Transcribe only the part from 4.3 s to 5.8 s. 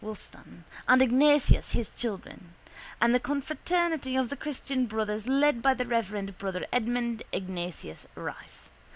christian brothers led by